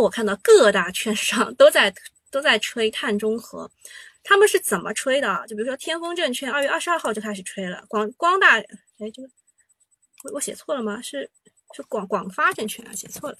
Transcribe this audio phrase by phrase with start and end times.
[0.00, 1.92] 我看到各大券商都在
[2.30, 3.70] 都在吹碳中和，
[4.22, 5.44] 他们是怎么吹的？
[5.48, 7.84] 就比如说天风证券，二月二十二号就开始吹了。
[7.88, 9.28] 广光大，哎，这个
[10.24, 11.00] 我我写错了吗？
[11.02, 11.30] 是
[11.74, 13.36] 是广广发证券啊，写错了。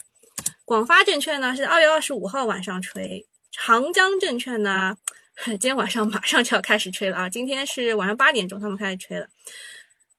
[0.64, 4.96] 广发证券呢是二月二十五号晚上吹，长江证券呢
[5.46, 7.28] 今天晚上马上就要开始吹了啊！
[7.28, 9.26] 今天是晚上八点钟他们开始吹了。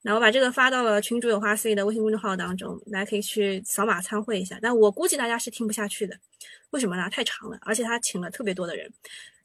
[0.02, 4.60] 那我把这个发到了群主有话 C 的微信公众号当中，大家可以去扫码参会一下。
[4.62, 6.20] 但我估计大家是听不下去的，
[6.76, 7.10] 为什么呢？
[7.10, 8.92] 太长了，而且他请了特别多的人，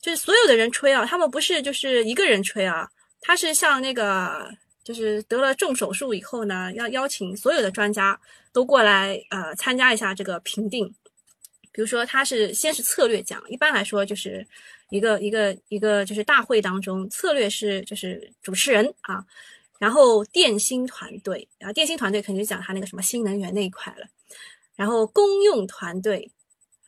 [0.02, 2.90] 就是所有的人吹啊，他们不是就是一个人吹啊，
[3.20, 4.52] 他是像那个
[4.82, 8.20] 就是得了重手术以后呢，要邀请所有的专家
[8.52, 10.92] 都过来呃参加一下这个评定。
[11.72, 14.44] 比如说他是先是策略奖，一般来说就是
[14.90, 19.24] 一个一个一个就是大会当中策略是就是主持人啊。
[19.78, 24.06] 然后电芯团队，然后电芯团队肯定讲他那个什么新能源那一块了。
[24.76, 26.30] 然后公用团队，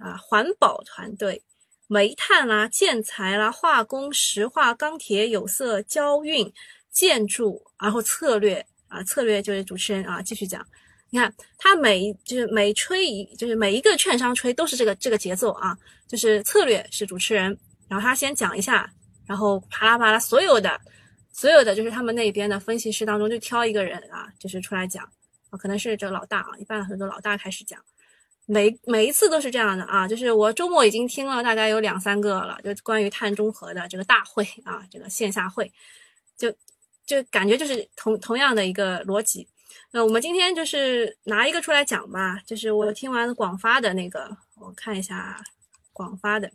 [0.03, 1.43] 啊，环保团队，
[1.87, 6.53] 煤炭啦、建材啦、化工、石化、钢铁、有色、交运、
[6.91, 10.67] 建筑，然后策略啊，策略就是主持人啊，继续讲。
[11.11, 15.77] 你看他每就是每吹一，就是每一个券商吹都是这个这个节奏啊，
[16.09, 17.57] 就是策略是主持人，
[17.89, 18.91] 然后他先讲一下，
[19.27, 20.81] 然后啪啦啪啦所有的。
[21.35, 25.03] 所有的就是他们那边的分析师当中，就挑一个人啊，就是出来讲
[25.49, 27.83] 啊，可能是这个老大啊，一般很多老大开始讲，
[28.53, 35.73] 每每一次都是这样的啊，就是我周末已经听了大概有两三个了，就关于碳中和的这个大会啊，这个线下会，
[36.37, 36.53] 就
[37.07, 39.49] 就感觉就是同同样的一个逻辑。
[39.91, 45.43] 那我们今天就是拿一个出来讲吧，就是我听完广发的那个，我看一下
[45.95, 46.53] 广发的。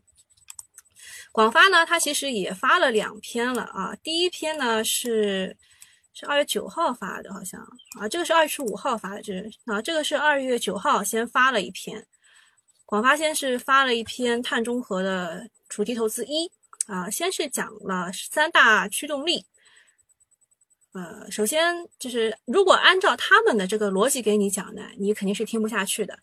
[1.31, 3.95] 广发呢，它其实也发了两篇了啊。
[4.03, 5.57] 第一篇呢是
[6.17, 7.61] 是二月九号发的，好像
[7.99, 9.33] 啊，这个是二十五号发的，这
[9.65, 12.07] 啊，这个是二月九号先发了一篇。
[12.87, 16.51] 广发先是发了一篇碳中和的主题投资一
[16.87, 19.45] 啊，先是讲了三大驱动力。
[20.93, 26.17] 呃，首先就是如果按照他们的这个逻辑给你讲呢，你肯定是听不下去的。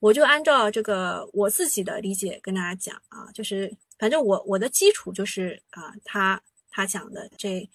[0.00, 3.76] 我就按照这个我自己的理解跟大家讲啊，就是。
[3.96, 7.70] 反正我我的基础就是啊，他他讲的这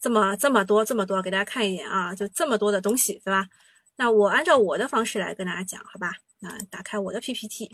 [0.00, 3.48] 这么这么多这么多，给大家看一眼啊，就这么多的东西，对吧？
[3.96, 6.12] 那我按照我的方式来跟大家讲，好吧？
[6.40, 7.70] 那打开我的 PPT，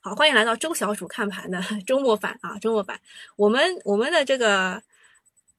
[0.00, 3.00] 好，欢迎来到周小主看盘的 周末版啊，周末版。
[3.36, 4.82] 我们我们的这个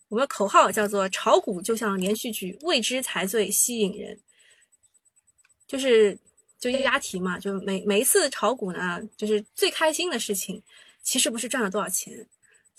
[0.08, 4.20] 我们口号叫做“炒股就像连续剧，未知才最吸引人”，
[5.68, 6.18] 就是。
[6.60, 10.62] 就押题嘛，就每每一次炒股呢，就是最开心的事情，
[11.02, 12.28] 其实不是赚了多少钱，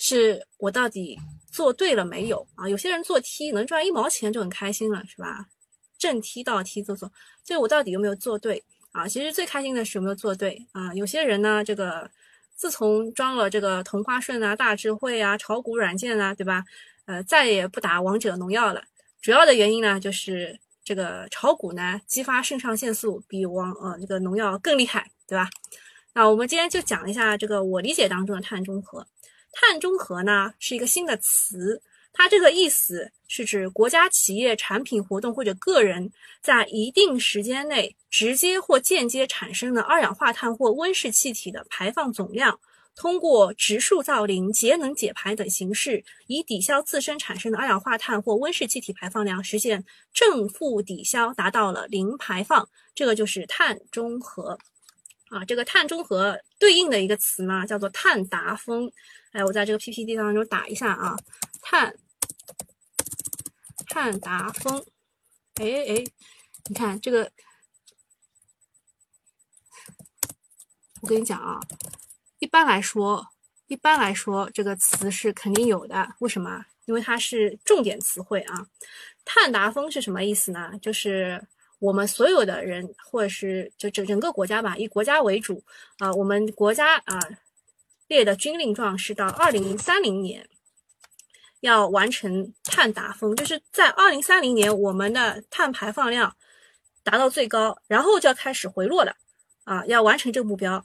[0.03, 1.19] 是我到底
[1.53, 2.67] 做对了没有啊？
[2.67, 5.47] 有些人做 T 能赚一毛钱就很开心了，是吧？
[5.99, 7.13] 正 T 倒 T 做做，
[7.45, 9.07] 就我到底有没有做对啊？
[9.07, 10.95] 其实最开心的是有没有做对啊？
[10.95, 12.11] 有些人呢，这个
[12.57, 16.65] 自从装了这个同花顺啊、大智慧啊、炒股软件啊，对吧？
[17.05, 18.83] 呃，再也不打王者农药了。
[19.21, 20.59] 主要的原因呢，就是。
[20.83, 25.49] 这个炒股呢，激发肾上腺素比王呃这个农药更厉害，对吧？
[26.15, 29.07] 那我们今天就讲一下这个我理解当中的碳中和。
[29.53, 36.13] 碳中和呢是一个新的词，它这个意思是指国家、企业、产品、活动或者个人
[36.43, 42.61] 在一定时间内直接或间接产生的二氧化碳或温室气体的排放总量。
[42.97, 52.69] 通过植树造林、节能减排等形式，以抵消自身产生的二氧化碳或温室气体排放量，实现正负抵消，达到了零排放。
[52.95, 54.59] 这个就是碳中和
[55.31, 55.45] 啊。
[55.47, 58.91] 这个碳中和对应的一个词呢，叫做碳达峰。
[59.33, 61.17] 哎，我在这个 PPT 当中打一下啊，
[61.63, 61.95] 碳
[63.87, 64.85] 碳达峰。
[65.55, 66.05] 哎哎，
[66.69, 67.31] 你看这个，
[71.01, 71.61] 我跟你讲啊。
[72.41, 73.27] 一般来说，
[73.67, 76.17] 一般来说，这个词是肯定有的。
[76.21, 76.65] 为什么？
[76.87, 78.67] 因为它是重点词汇啊。
[79.25, 80.73] 碳达峰是什么意思呢？
[80.81, 81.47] 就是
[81.79, 85.63] 我们所有的人，或者是就整整个国家吧，以国家为主
[85.99, 86.11] 啊。
[86.15, 87.21] 我们国家啊
[88.11, 90.49] 列的军令状是到二零三零年
[91.61, 96.37] 要完成碳达峰，就是在二零三零年我们的碳排放量
[97.05, 99.15] 达到最高，然后就要开始回落了
[99.63, 100.85] 啊，要完成这个目标。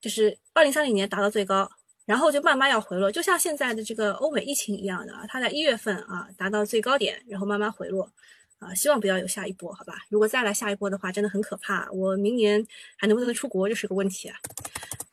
[0.00, 1.70] 就是二零三零年达到最高，
[2.06, 8.10] 然后就慢慢要回落，就像现在的这个欧美疫情一样的啊，它在一月份啊达到最高点，然后慢慢回落，
[8.58, 9.94] 啊，希望不要有下一波，好吧？
[10.08, 12.66] 如果再来下一波的话，真的很可怕，我明年
[12.98, 14.36] 还能不能出国就是个问题啊！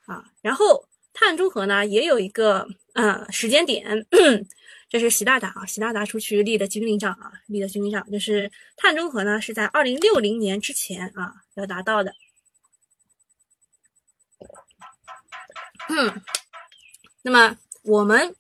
[0.07, 4.05] 啊，然后碳中和呢也有一个呃时间点，
[4.89, 12.13] 这是习大大啊，习大大出去立的军令状啊，立的军令状，就是碳中和呢是在二零六零年之前啊要达到的。
[15.89, 16.21] 嗯，
[17.23, 18.35] 那么我们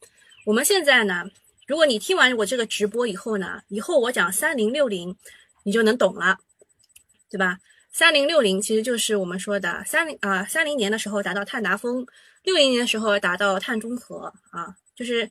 [0.45, 1.25] 我们现在呢，
[1.67, 5.17] 如果你听完我这个直播以后呢，以后我讲三零六零，
[5.63, 6.37] 你就能懂了，
[7.29, 7.59] 对吧？
[7.91, 12.05] 三零六零其实就是我们说的三零啊，三零年的时候达到碳达峰，
[12.43, 15.29] 六零年的时候达到碳中和啊，就是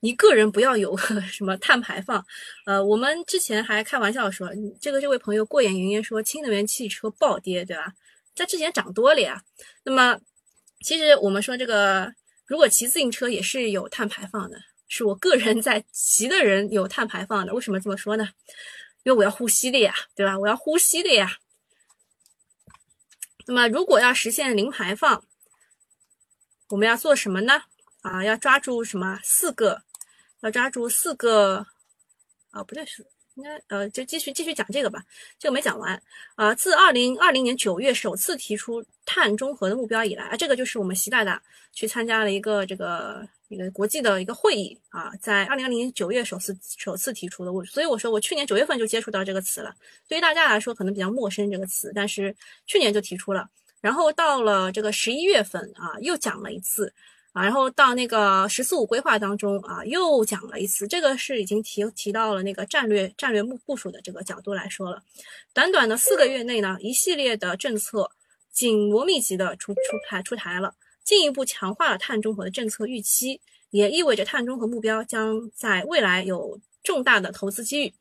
[0.00, 0.96] 你个人不要有
[1.30, 2.24] 什么碳排放。
[2.64, 4.48] 呃，我们之前还开玩笑说，
[4.80, 7.92] 这个这位朋友过眼云烟说新能源汽车暴跌，对吧？
[8.34, 9.42] 在之前涨多了呀。
[9.84, 10.18] 那么
[10.82, 12.10] 其实我们说这个，
[12.46, 14.56] 如果骑自行车也是有碳排放的，
[14.88, 17.52] 是我个人在骑的人有碳排放的。
[17.52, 18.28] 为什么这么说呢？
[19.04, 20.38] 因为我要呼吸的呀，对吧？
[20.38, 21.30] 我要呼吸的呀。
[23.48, 25.24] 那么，如果要实现零排放，
[26.68, 27.62] 我们要做什么呢？
[28.02, 29.18] 啊，要抓住什么？
[29.24, 29.82] 四个，
[30.40, 31.66] 要抓住四个。
[32.50, 33.06] 啊，不对，是
[33.36, 35.02] 应该呃，就继续继续讲这个吧。
[35.38, 36.02] 这个没讲完
[36.34, 36.54] 啊。
[36.54, 41.42] 自二零二零年九月首次提出碳中和的目标以来啊，这个就是我们习大大
[41.72, 43.26] 去参加了一个这个。
[43.48, 49.74] 一个国际的一个会议啊，在二零二零年九月首次首次提出的，我所以我说我去年九月份就接触到这个词了。
[50.06, 52.36] 对于大家来说可能比较陌生这个词，但是
[52.66, 53.48] 去年就提出了。
[53.80, 56.92] 然后到了这个十一月份啊，又讲了一次
[57.32, 60.86] 啊，然后到那个“十四五”规划当中啊，又讲了一次。
[60.86, 65.02] 这个是已经提提到了那个战略战略部部署的这个角度来说了。
[65.54, 68.10] 短短的四个月内呢，一系列的政策
[68.50, 70.74] 紧锣密集的出出台出台了。
[71.08, 73.40] 进一步强化了碳中和的政策预期，
[73.70, 77.94] 也意味着碳中和目标将在未来有重大的投资机遇。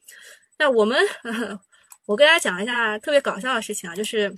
[0.57, 0.99] 那我们，
[2.05, 4.35] 我跟大家讲一下特别搞笑的事情啊，就是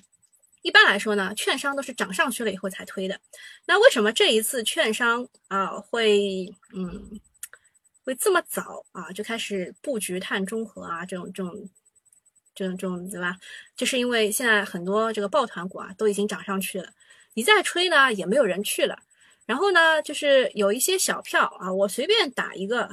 [0.61, 3.19] 一般来说呢，券商都是涨上去了以后才推的。
[3.65, 7.19] 那为什么这一次券商啊会，嗯，
[8.05, 11.69] 会这么早啊就开始布局碳中和啊这种这种
[12.53, 13.35] 这种这种对吧？
[13.75, 16.93] 就是因为现在很多这个抱团股啊都已经涨上去了。
[17.39, 19.01] 你再吹呢，也没有人去了。
[19.45, 22.89] 然后呢，就是有一些小票啊，我随便打一个，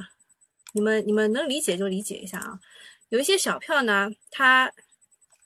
[0.71, 2.61] 你们你们能理解就理解一下啊。
[3.09, 4.71] 有一些小票呢，它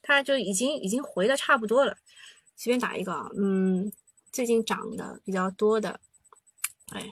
[0.04, 1.98] 它就已经已经回的差不多了，
[2.56, 3.92] 随便打一个啊，嗯，
[4.32, 6.00] 最近涨的比较多的，
[6.92, 7.12] 哎，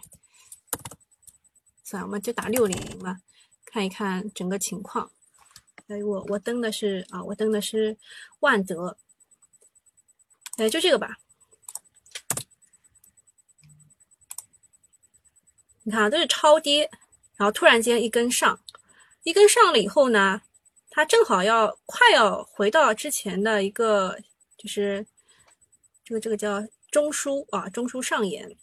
[1.84, 3.20] 算了，我们就打六零零吧，
[3.66, 5.12] 看一看整个情况。
[5.88, 7.98] 哎，我我登的是啊，我登的是
[8.42, 8.96] 万德，
[10.58, 11.18] 哎，就这个吧。
[15.90, 16.88] 你看，都是超跌，
[17.36, 18.60] 然后突然间一根上，
[19.24, 20.40] 一根上了以后呢，
[20.92, 24.16] 它正好要快要回到之前的一个，
[24.56, 25.04] 就是
[26.06, 28.56] 这个这个叫中枢啊，中枢上沿，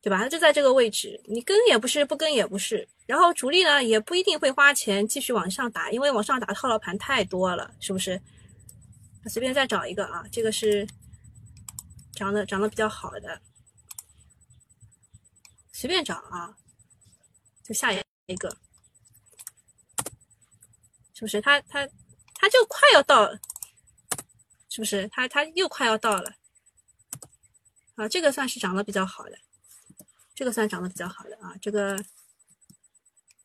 [0.00, 0.18] 对吧？
[0.18, 2.88] 它就在这个位置，你跟也不是，不跟也不是。
[3.08, 8.22] 然后主力呢也不一定会花钱继续往上打，因为往上打套牢盘太多了，是不是？
[9.28, 10.86] 随便再找一个啊，这个是
[12.14, 13.40] 涨的涨得比较好的。
[15.78, 16.56] 随便找啊，
[17.62, 18.50] 就下一个，
[21.14, 21.40] 是不是？
[21.40, 21.86] 它它
[22.34, 23.32] 它就快要到，
[24.68, 25.06] 是不是？
[25.12, 26.34] 它它又快要到了，
[27.94, 29.38] 啊，这个算是涨得比较好的，
[30.34, 31.54] 这个算涨得比较好的啊。
[31.62, 32.04] 这个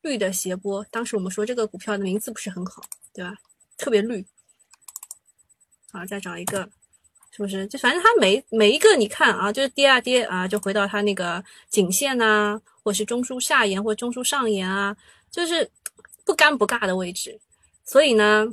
[0.02, 2.82] 绿的斜波，当时我们说这个股票的名字不是很好，
[3.14, 3.38] 对吧？
[3.78, 4.26] 特别绿。
[5.92, 6.68] 好，再找一个。
[7.36, 7.66] 是不是？
[7.66, 14.96] 就反正它每每一个你看啊，就是跌啊跌啊，就回到它那个颈线呐，或是中枢下沿或中枢上沿啊，
[15.32, 15.68] 就是
[16.24, 17.40] 不尴不尬的位置。
[17.84, 18.46] 所以呢，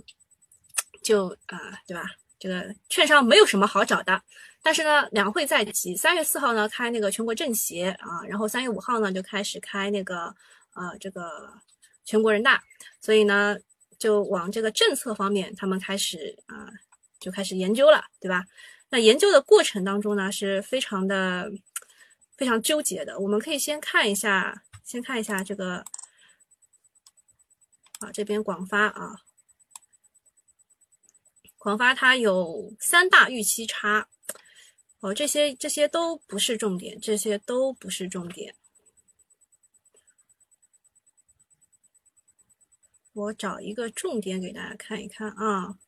[1.02, 2.04] 就啊，对吧？
[2.38, 4.22] 这个券商没有什么好找的。
[4.62, 10.34] 但是呢，两会在即，三月四号呢开那个全国政协啊，然后三月五号呢就开始开那个
[10.72, 11.52] 呃这个
[12.06, 12.62] 全国人大，
[12.98, 13.58] 所以呢
[13.98, 16.72] 就往这个政策方面他们开始啊。
[17.20, 18.44] 就开始研究了，对吧？
[18.88, 21.52] 那研究的过程当中呢，是非常的
[22.36, 23.20] 非常纠结的。
[23.20, 25.84] 我们可以先看一下，先看一下这个
[28.00, 29.20] 啊，这边广发啊，
[31.58, 34.08] 广发它有三大预期差
[34.98, 38.56] 哦，这些这些都不是重点，这些都不是重点。
[43.12, 45.78] 我找一个重点给大家看一看啊。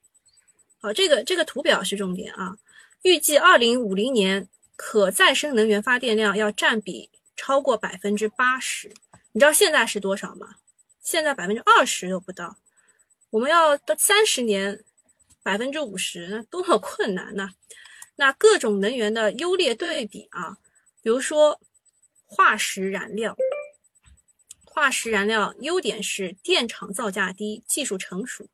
[0.85, 2.57] 好，这个这个图表是重点啊。
[3.03, 8.93] 预计二零五零年可再生能源发电量要占比超过百分之八十。
[9.31, 10.57] 你知道现在是多少吗？
[11.01, 12.57] 现在百分之二十都不到。
[13.31, 14.85] 我们要到三十年
[15.45, 17.51] 百分之五十，那多么 困难呢？
[18.17, 20.59] 那各种能源的优劣对比啊，
[21.01, 21.61] 比如说
[22.27, 23.37] 化石燃料，
[24.65, 28.49] 化石燃料优点是电厂造价低，技术成熟。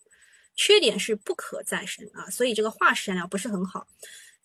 [0.61, 3.87] 缺点是不可再生啊，所以这个化石燃料不是很好。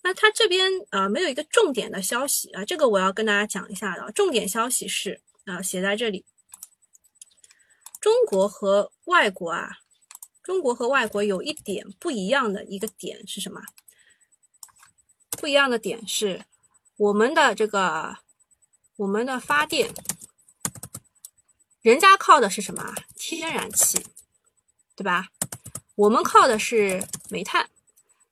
[0.04, 4.12] 那它这边呃没有一个重点的消息啊，这个我要跟大家讲一下的。
[4.12, 6.24] 重点消息是啊，写在这里，
[8.00, 9.80] 中国和外国啊，
[10.44, 13.64] 中国和外国有一点不一样的一个点是什么？
[15.32, 16.46] 不一样的点是
[16.96, 18.18] 我们的这个
[18.98, 19.92] 我们的发电，
[21.82, 22.94] 人家靠的是什么？
[23.16, 24.06] 天然气，
[24.96, 25.30] 对吧？
[25.96, 27.70] 我们靠的是煤炭，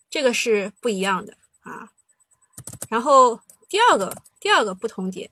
[0.09, 1.37] 这个是不一样的。
[1.61, 1.91] 啊，
[2.89, 3.39] 然后
[3.69, 5.29] 第二个第二个不同点，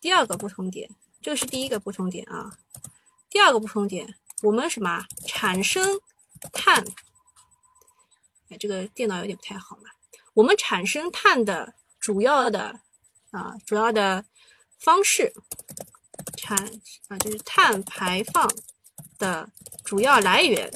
[0.00, 2.58] 第二个不同点，这个是第一个不同点啊。
[3.30, 6.00] 第二个不同点，我们什么产生
[6.52, 6.84] 碳？
[8.50, 9.84] 哎，这个电脑有点不太好嘛。
[10.34, 12.80] 我们产生碳的主要的
[13.30, 14.24] 啊主要的
[14.80, 15.32] 方式，
[16.36, 16.58] 产
[17.08, 18.50] 啊就是碳排放
[19.18, 19.48] 的
[19.84, 20.70] 主要来源，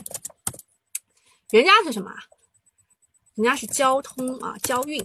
[1.51, 2.13] 人家是什么？
[3.35, 5.05] 人家是交通啊，交运，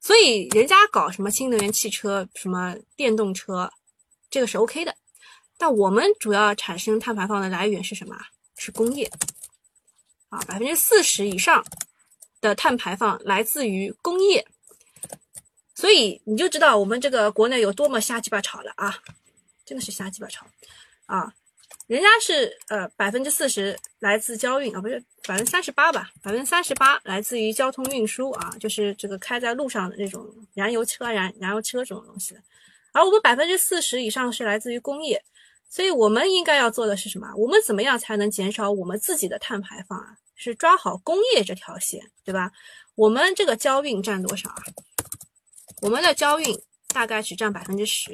[0.00, 3.72] 所以人家搞什么新能源汽车、什么电动车，
[4.28, 4.94] 这个是 OK 的。
[5.56, 8.16] 但我们主要产生碳排放的来源是什么？
[8.56, 9.08] 是工业
[10.30, 11.64] 啊，百分之四十以上
[12.40, 14.46] 的碳排放来自于工业。
[15.74, 18.98] 所以你就知道我们这个国内有多么瞎鸡巴吵了啊！
[19.64, 20.44] 真的是瞎鸡巴吵
[21.06, 21.32] 啊！
[21.88, 26.10] 人家是呃百分之四十来自交运啊，不是百分之三十八吧？
[26.22, 32.42] 百分之三十八来自于交通运输啊，就是这个开在路上的那种燃油车、燃燃油车这种东西的。
[32.92, 35.24] 而我们百分之四十以上是来自于工业，
[35.70, 37.32] 所以我们应该要做的是什么？
[37.36, 40.14] 我们怎么样才能减少我们自己的碳排放啊？
[40.36, 42.52] 是抓好工业这条线，对吧？
[42.96, 44.62] 我们这个交运占多少啊？
[45.80, 48.12] 我们的交运大概只占百分之十。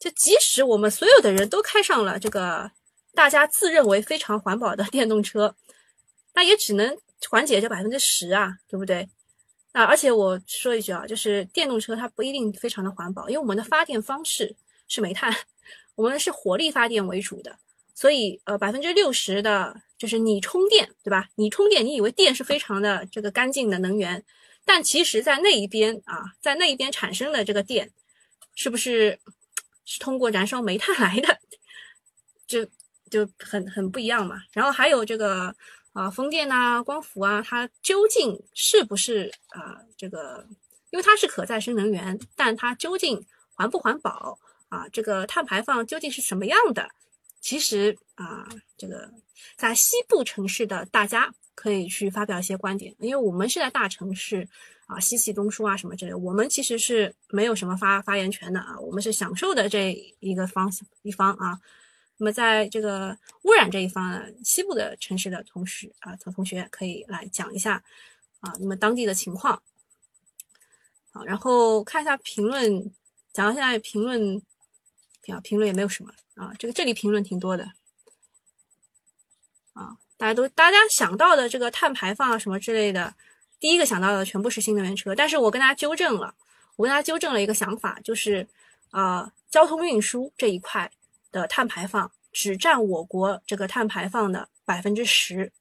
[0.00, 2.70] 就即使我们所有的人都开上了这个
[3.14, 5.54] 大家自认为非常环保的电动车，
[6.32, 6.96] 那也只能
[7.28, 9.06] 缓解这百分之十啊，对不对？
[9.72, 14.56] 那，而且我说一句啊，就是电动车它不一定非常的环保，因为我们的发电方式
[14.88, 15.32] 是煤炭，
[15.96, 17.54] 我们是火力发电为主的，
[17.94, 21.28] 所以呃百分之六十的就是你充电，对吧？
[21.34, 24.24] 你充电，你以为电是非常的这个干净的能源，
[24.64, 27.90] 但其实在那一边啊，在那一边产生的这个电，
[28.54, 29.18] 是不是？
[29.90, 31.36] 是通过燃烧煤炭来的，
[32.46, 32.64] 就
[33.10, 34.40] 就很很不一样嘛。
[34.52, 35.52] 然后还有这个
[35.92, 40.46] 啊，风电呐、光伏啊，它究竟是不是啊这个？
[40.90, 43.20] 因为它是可再生能源，但它究竟
[43.54, 44.88] 环不环保啊？
[44.92, 46.88] 这个碳排放究竟是什么样的？
[47.40, 49.10] 其实啊，这个
[49.56, 54.48] 在西部城市的大家可以去发表一些观点，因为我们是在大城市。
[54.90, 60.68] 啊，西气东输啊，什么之类，我们其实是没有什么发发言权的啊，我们是享受的这一个方
[61.02, 61.60] 一方啊。
[62.16, 67.84] 那么在这个污染这一方呢，西部的城市的同时啊，同同学可以来讲一下
[68.40, 69.62] 啊，那么当地的情况。
[71.12, 72.92] 好，然后看一下评论，
[73.32, 74.42] 讲到现在评论，
[75.28, 77.64] 啊评论也没有什么啊，这个这里评论挺多的
[79.74, 83.14] 啊，大家都大家想到的这个碳排放啊什么之类的。
[83.60, 86.34] 第一个想到的全部是新能源车，但是我跟大家纠正了，
[86.76, 88.48] 我跟大家纠正了一个想法，就是，
[88.90, 90.90] 呃，交通运输这一块
[91.30, 95.52] 的碳排放只占我国这个碳排放的百分之十，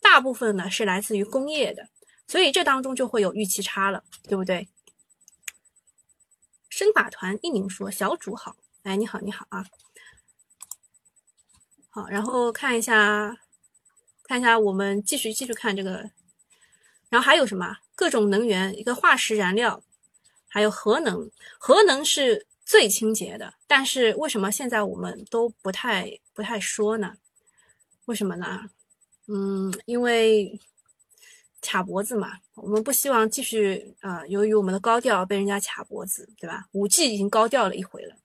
[0.00, 1.88] 大部分呢是来自于工业的，
[2.28, 4.68] 所以这当中就会有预期差了，对不对？
[6.68, 8.54] 生法团一宁说：“小主好，
[8.84, 9.66] 哎，你好，你好啊，
[11.90, 13.36] 好，然后看一下，
[14.22, 16.08] 看一下，我们继续继续看这个。”
[17.08, 19.82] 然后还有什么各种能源，一个化石燃料，
[20.48, 21.30] 还有核能。
[21.58, 27.14] 核能是最清洁的，但是为什么现在我们都不太不太说呢？
[28.06, 28.70] 为什么呢？
[29.28, 30.60] 嗯，因为
[31.60, 32.38] 卡脖子嘛。
[32.54, 36.64] 我们不希望继续啊，由于我们的高调被人家卡脖子，对吧？
[36.72, 38.16] 五 G 已经高调了一回了。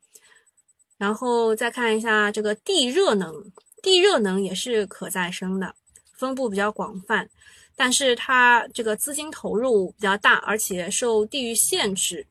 [0.98, 3.52] 然后再看一下这个地热能，
[3.84, 5.76] 地热能也是可再生的，
[6.14, 7.30] 分布比较广泛。
[7.76, 12.26] 但是它这个资金投入比较大，而且受地域限制，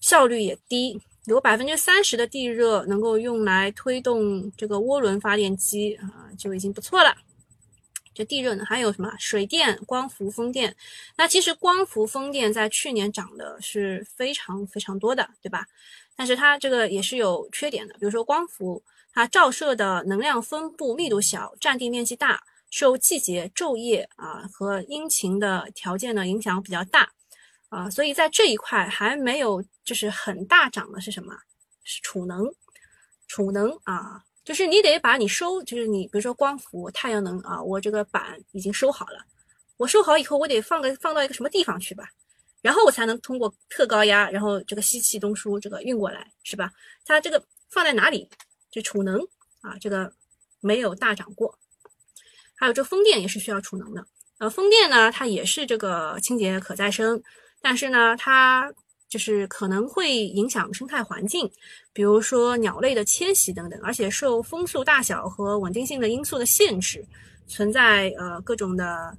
[0.00, 1.00] 效率也低。
[1.26, 7.16] 有百分之三十的地热能够用来推动这个涡轮发电机啊，就已经不错了。
[8.12, 10.76] 这地热呢，还有什么水电、光伏、风电？
[11.16, 15.66] 那其实光伏、风电在去年涨的是非常非常多的，对吧？
[16.14, 22.44] 但是它这个也是有缺点的，比如说光伏，它照射的能量分布密度小，占地面积大。
[22.76, 27.08] 受季节、昼夜啊和阴晴的条件呢影响比较大
[27.68, 31.32] 啊，所以在这一块还没有就是很大涨的是什么？
[31.84, 32.52] 是储能，
[33.28, 39.24] 储能啊，就是你得把你收，就是你比如说光伏、太阳能啊，我这个板已经收好了，
[39.76, 42.08] 我收好以后，我得放个放到一个什么地方去吧，
[42.60, 46.72] 然后我才能通过特高压，然后这个西气东输这个运过来，是吧？
[47.04, 47.40] 它这个
[47.70, 48.28] 放在哪里？
[48.72, 49.20] 就储能
[49.60, 50.12] 啊，这个
[50.58, 51.56] 没有大涨过。
[52.64, 54.02] 还有这风电也是需要储能的，
[54.38, 57.22] 呃，风电呢，它也是这个清洁可再生，
[57.60, 58.72] 但是呢，它
[59.06, 61.46] 就是可能会影响生态环境，
[61.92, 67.04] 比如说鸟类的迁徙等等，而且受风速大小和稳定性的因素的限制，
[67.46, 69.14] 存在呃各种的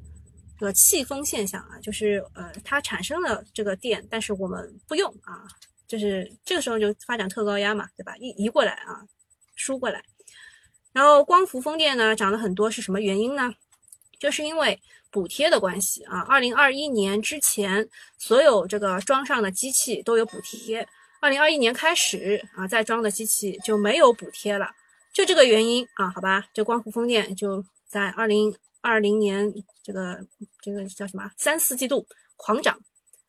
[0.60, 5.46] 这个弃风现象啊，就是呃它产生了这个电，但是我们不用啊，
[5.88, 8.18] 就是这个时候就发展特高压嘛，对吧？
[8.18, 9.06] 移移过来啊，
[9.56, 10.04] 输过来。
[10.96, 13.54] 然后光伏风电呢涨了很多，是什么原因呢？
[14.18, 16.22] 就是因为补贴的关系啊。
[16.22, 17.86] 二零二一年之前，
[18.18, 20.88] 所有这个装上的机器都有补贴。
[21.20, 24.72] 二零二一年开始啊，再装的机器就没有补贴了，
[25.12, 30.26] 就这个原因啊，好吧，这光伏风电就在二零二零年这个
[30.62, 32.80] 这个叫什么三四季度狂涨，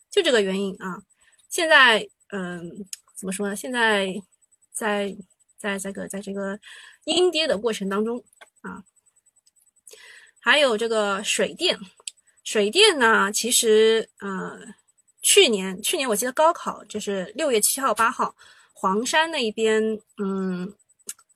[0.08, 1.02] 就这个原因啊。
[1.48, 3.56] 现在嗯，怎么说呢？
[3.56, 4.14] 现在
[4.72, 5.16] 在
[5.58, 6.56] 在这个在这个。
[7.06, 8.22] 阴跌的过程当中
[8.62, 8.82] 啊，
[10.40, 11.78] 还有这个水电，
[12.42, 14.58] 水电呢，其实呃，
[15.22, 18.34] 去年去年我记得高考就是六月七号八号，
[18.72, 20.74] 黄山那一边，嗯，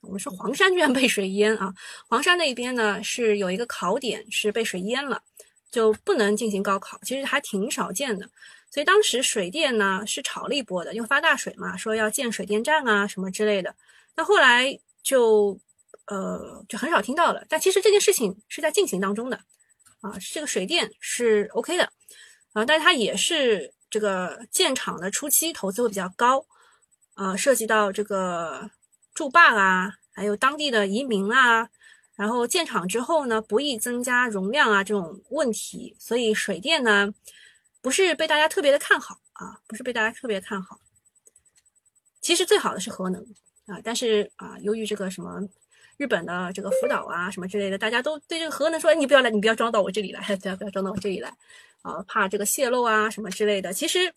[0.01, 1.73] 我们说黄山居然被水淹啊，
[2.09, 5.23] 黄山那一边呢是有一个考点是被水淹了，
[5.71, 8.29] 就不能进行高考，其实还挺少见的，
[8.69, 13.73] 所以当时水电呢是炒了一波的，因为发大水嘛，说要建水电站啊什么之类的，
[14.17, 14.77] 那后来。
[15.03, 15.59] 就，
[16.05, 17.45] 呃，就很少听到了。
[17.49, 19.37] 但其实这件事情是在进行当中的，
[20.01, 21.91] 啊，这个水电是 OK 的，
[22.53, 26.45] 啊，但是它也是这个建厂的初期投资会比较高，
[27.15, 28.69] 呃，涉及到这个
[29.13, 31.69] 筑坝啊，还有当地的移民啊，
[32.15, 37.13] 然后建厂之后呢，不易增加容量啊这种问题，所以水电呢，
[37.81, 40.79] 不是被大家特别的看好啊，不是被大家特别看好。
[42.21, 43.25] 其实最好的是核能。
[43.71, 45.39] 啊，但是啊，由于这个什么
[45.95, 51.33] 日本的这个福岛啊什么之类的，大家都对这个核能说，你不要来，你不要装到我这里来， 不要不要装到我这里来，
[51.81, 53.71] 啊，怕这个泄漏啊什么之类的。
[53.71, 54.13] 其实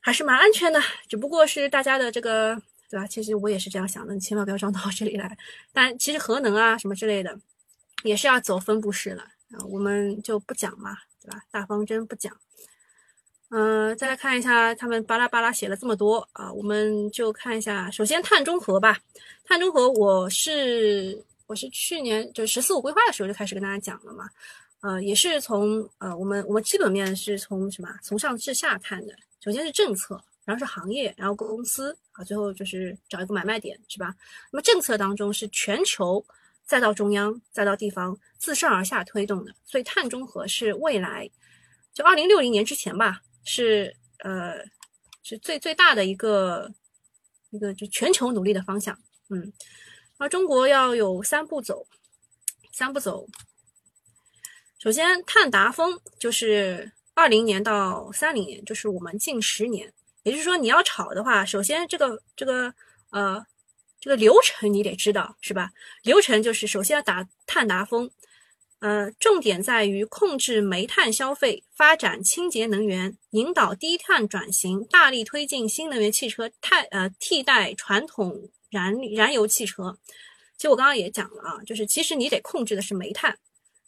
[0.00, 2.56] 还是蛮安全的，只不过是大家的这个
[2.88, 3.06] 对吧？
[3.06, 5.36] 其实我也是这样想的，你千万不要装到我这里来。
[5.72, 7.38] 但其实核能啊什么之类的，
[8.04, 11.42] 也是要走分布式了啊，我们就不讲嘛，对吧？
[11.50, 12.34] 大方针不讲。
[13.54, 18.98] 嗯，再来看一下他们巴拉巴拉写了这么多啊，我们就看一下，首先碳中和吧。
[19.44, 24.24] 碳中和，我是我是去年就“十四五”规划的时候就开始跟大家讲了嘛。
[24.80, 29.12] 呃，也是从呃我们我们基本面是从什么从上至下看的，
[29.44, 34.14] 首先是政策，然后是行业，然后公司啊，最后就是找一个买卖点，是吧？
[34.50, 36.24] 那么政策当中是全球，
[36.64, 41.28] 再到中央，再到地方，自上而下推动的，所以碳中和是未来
[41.92, 43.20] 就二零六零年之前吧。
[43.44, 44.64] 是呃，
[45.22, 46.70] 是最最大的一个
[47.50, 48.98] 一个就全球努力的方向，
[49.30, 49.52] 嗯，
[50.18, 51.86] 而中国要有三步走，
[52.72, 53.26] 三步走。
[54.78, 59.92] 首先，碳达峰就是二零年到三零年，就是我们近十年。
[60.24, 62.72] 也就是说，你要炒的话，首先这个这个
[63.10, 63.44] 呃
[64.00, 65.70] 这个流程你得知道，是吧？
[66.02, 68.10] 流程就是首先要打碳达峰。
[68.82, 79.96] 呃，重点在于控制煤炭消费，发展清洁能源，引导低碳转型，大力推进新能源汽车太呃替代传统燃燃油汽车。
[80.56, 83.38] 其实我刚刚也讲了啊，就是其实你得控制的是煤炭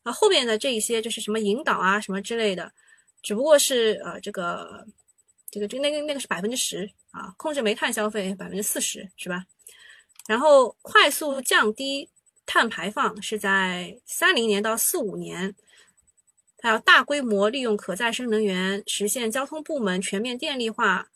[0.05, 2.71] 啊，后面的这一些就是什么引导啊什么之类的，
[3.21, 4.87] 只不过是呃这个
[5.51, 9.45] 这个就那个那个是百分之十啊，控制煤炭消费百分之四十是吧？
[10.29, 12.09] 然后快速降低。
[12.47, 15.55] 碳排放是在三零年到四五年，
[16.59, 21.09] 它要大规模利用可再生能源，实现交通部门全面电力化，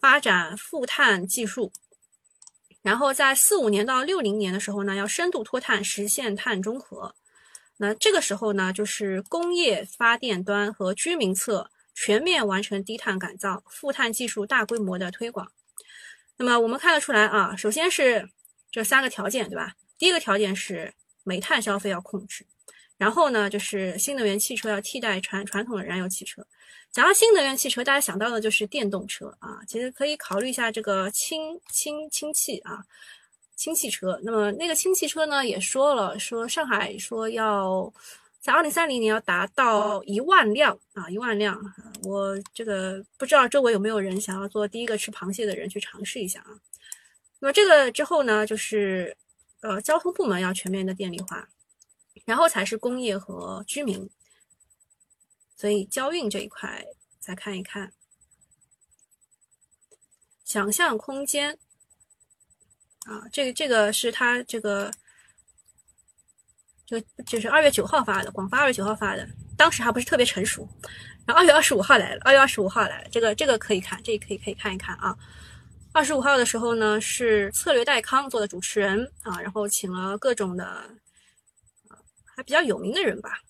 [0.00, 1.72] 发展负碳技术。
[2.82, 7.14] 然后在四五年到六零年的时候呢，要深度脱碳，实现碳中和。
[7.76, 15.52] 那这个时候呢，就是工业发电端和居民侧全面完成低碳改造，负碳技术大规模的推广。
[16.38, 18.28] 那么我们看得出来啊，首先是
[18.70, 19.74] 这三个条件，对吧？
[20.02, 22.44] 第一个条件是煤炭消费要控制，
[22.96, 26.44] 然后呢，就是新能源汽车要替代传传统的燃油汽车。
[26.90, 32.82] 讲到新能源汽车，大家想到的就是电动车啊，其实可以考虑一下这个氢氢氢气啊，
[33.54, 34.18] 氢汽车。
[34.24, 37.92] 那么那个氢汽车呢，也说了，说上海说要
[38.40, 41.56] 在二零三零年要达到一万辆啊，一万辆。
[42.02, 46.58] 我这个不知道周围有没有人想要做第一个吃螃蟹的人去尝试一下啊。
[47.38, 49.16] 那么这个之后呢，就是。
[49.62, 51.48] 呃，交通部门要全面的电力化，
[52.24, 54.10] 然后才是工业和居民。
[55.56, 56.84] 所以交运这一块
[57.20, 57.92] 再看一看，
[60.44, 61.56] 想象空间
[63.04, 64.90] 啊，这个这个是他这个，
[66.84, 70.68] 就就是二月九号发的，广发二月九号发的，当时还不是特别成熟，
[71.24, 75.16] 然后二月二十五号来了，二月二十五号来了，这个这个可以看，这可以可以看一看啊。
[75.94, 80.90] 二十五号的时候呢，是策略戴康做的主持人啊，然后请了各种的，
[82.24, 83.42] 还比较有名的人吧。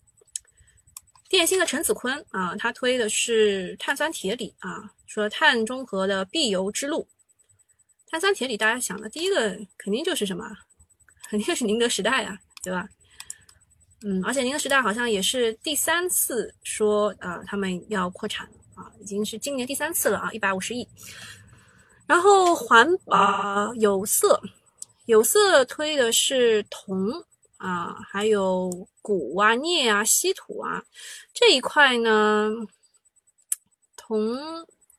[1.28, 7.08] 电信的陈子坤啊，他推的是碳酸铁锂啊，说碳中和的必由之路。
[8.10, 10.44] 碳酸铁锂，大家想的第一个肯定就是什么？
[11.30, 12.86] 肯定是宁德时代啊，对吧？
[14.04, 20.86] 嗯，而且宁德时代好像也是第三次说啊，他们要扩产啊，已经是今年第三次了啊，一百五十亿。
[22.12, 24.38] 然后环保有色，
[25.06, 27.10] 有色推的是铜
[27.56, 28.70] 啊，还有
[29.00, 30.84] 钴啊、镍啊、稀土啊
[31.32, 32.50] 这一块呢。
[33.96, 34.36] 铜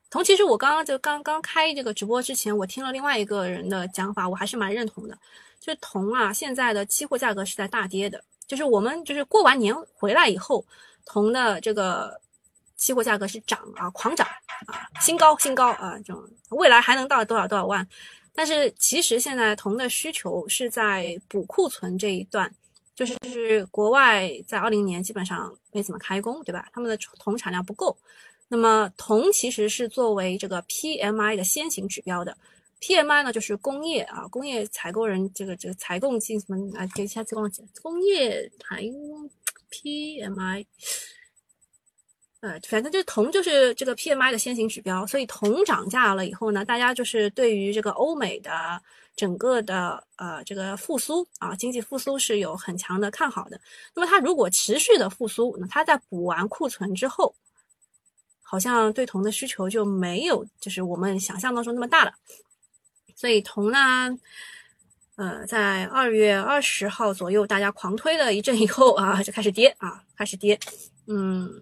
[0.10, 5.15] 铜其实我刚刚就刚刚开这个直播之前，我听了另外一个人的讲法，我还是蛮认同的。
[5.60, 10.65] 就是铜啊，现在的期货价格是在大跌的，就是我们就是过完年回来以后，
[11.06, 12.19] 铜的这个。
[12.76, 14.28] 期货价格是涨啊，狂涨
[14.67, 17.88] 啊，新高新高啊，这种未来还能到多少多少万？
[18.36, 22.52] 但是其实现在铜的需求是在补库存这一段，
[22.95, 26.67] 就是是国外在二零年基本上没怎么开工，对吧？
[26.73, 27.95] 他们的铜产量不够。
[28.47, 32.36] 那么铜其实是作为这个 PMI 的先行指标的
[32.82, 36.88] ，PMI 呢就是工业啊，工业采购人这个这个采购进什么啊？
[36.95, 38.84] 给下次忘记工业台
[39.71, 40.65] PMI。
[42.43, 48.51] 呃，反正就是铜就是这个 PMI 的先行指标，所以铜涨价了以后呢，大家就是对于这个欧美的
[49.15, 53.58] 整个的呃这个复苏啊，经济复苏是有很强的看好的。
[53.95, 57.34] 那么它如果持续的复苏，那它在补完库存之后，
[58.41, 62.13] 好像对铜的需求就没有就是我们想象当中那么大了。
[63.15, 64.19] 所以铜呢，
[65.15, 70.60] 呃，在二月二十号左右大家狂推了一阵以后啊，就开始跌啊，开始跌，
[71.08, 71.62] 嗯。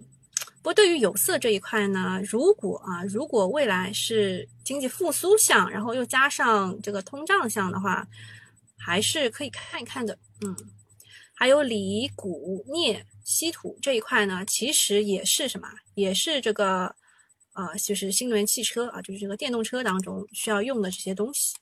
[0.62, 8.08] 不过对于有色这一块呢，如果啊，如果未来是经济复苏向，然后又加上这个通胀向的话，
[8.78, 10.16] 还是可以看一看的。
[10.42, 10.56] 嗯，
[11.34, 15.68] 还有锂、钴、镍、稀土这一块呢，其实也是什么？
[15.96, 16.96] 也是这个
[17.54, 21.56] 呃，就是新能源汽车啊，就是这个电动车当中需要用的这些东西。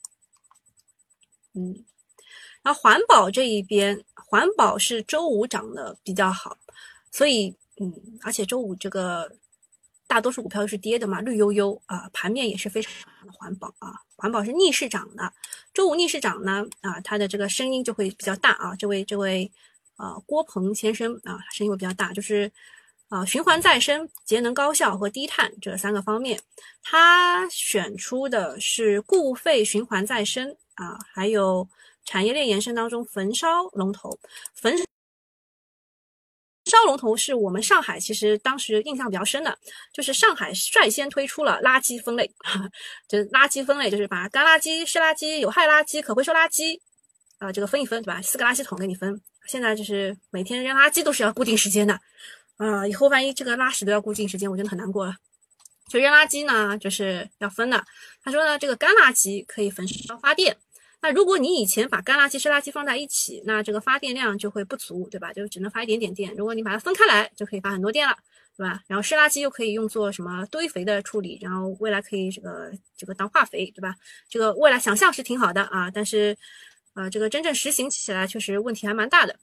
[1.54, 1.86] 嗯，
[2.64, 6.58] 然后环保这一边，环保是周五涨得比较好，
[7.14, 7.56] 所以。
[7.80, 9.32] 嗯，而且周五这个
[10.06, 12.92] 大多数股票都是跌的嘛，绿油油啊，盘面也是非常
[13.26, 15.32] 的环保啊，环保是逆势涨的。
[15.74, 18.76] 周五逆势涨呢，啊，它的这个声音就会比较大啊。
[18.76, 19.50] 这位这位
[19.98, 22.52] 呃郭鹏先生啊，声音会比较大，就是
[23.08, 26.42] 啊循环再生、节能高效和低碳这三个方面，
[26.82, 31.70] 他选出的是固废循环再生啊，还有
[32.04, 34.20] 产业链延伸当中焚烧龙头
[34.54, 34.76] 焚。
[36.70, 39.58] 烧龙头是我们上海，其实当时印象比较深的，
[39.94, 42.32] 就是上海率先推出了垃圾分类，
[43.10, 46.80] 就垃圾分类，就是把干垃圾、湿垃圾、有害垃圾、可回收垃圾，
[47.40, 48.22] 啊，这个分一分，对吧？
[48.22, 49.20] 四个垃圾桶给你分。
[49.48, 52.00] 现在就是每天扔垃圾都是要固定时间的，
[52.58, 55.16] 啊，以后万一这个拉屎都要固定时间，我真的很难过了。
[55.90, 57.84] 就扔垃圾呢，就是要分的。
[58.24, 60.56] 他说呢，这个干垃圾可以焚烧发电。
[61.02, 65.32] 那如果你以前把干垃圾、湿垃圾放在一起，那这个发电量就会不足，对吧？
[65.32, 66.34] 就只能发一点点电。
[66.36, 68.18] 如果你把它分开来，就可以发很多电了，
[68.58, 68.82] 对吧？
[68.88, 73.96] 然后湿垃圾又可以用作什么堆肥的处理，然后未来可以这个这个当化肥，对吧？
[74.28, 76.38] 这个未来想象是挺好的啊，但是
[76.94, 79.40] 啊，这个真正实行起来确实问题还蛮大的。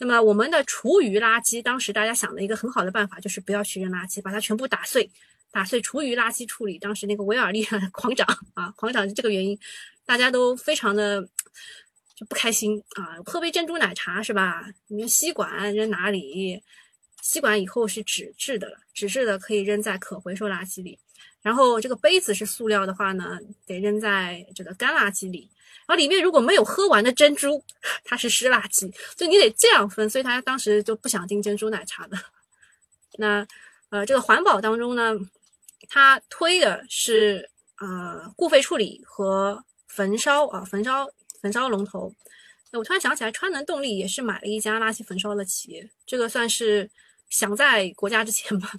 [0.00, 5.10] 那么我们的厨余垃圾，当时大家想的一个很好的办法就是不要去扔垃圾，把它全部打碎，
[5.50, 6.78] 打碎厨余垃圾处理。
[6.78, 9.58] 当时那个维尔利狂涨啊，狂涨是这个原因。
[10.06, 11.20] 大家都非常的
[12.14, 13.16] 就不开心啊！
[13.26, 14.64] 喝杯珍珠奶茶是吧？
[14.86, 16.62] 你们吸管扔哪里？
[17.20, 20.98] 吸管以后是纸质的了，纸质的可以扔在可回收垃圾里。
[21.42, 25.50] 然后这个杯子是塑料的话呢，得扔在这个干垃圾里。
[25.86, 27.62] 然后里面如果没有喝完的珍珠，
[28.02, 30.08] 它是湿垃圾，所以你得这样分。
[30.08, 32.16] 所以他当时就不想订珍珠奶茶的。
[33.18, 33.46] 那
[33.90, 35.14] 呃，这个环保当中呢，
[35.88, 39.64] 他推的是呃固废处理和。
[39.88, 42.14] 焚烧啊，焚烧焚烧龙头。
[42.70, 46.88] 那我突然想起来，川能动力也是买了一家垃圾焚烧的企业，这个算是
[47.28, 48.70] 想在国家之前吧。